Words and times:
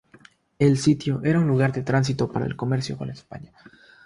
El 0.57 0.79
sitio 0.79 1.21
era 1.23 1.39
un 1.39 1.47
lugar 1.47 1.71
de 1.73 1.83
tránsito 1.83 2.31
para 2.31 2.47
el 2.47 2.55
comercio 2.55 2.97
con 2.97 3.11
España. 3.11 3.53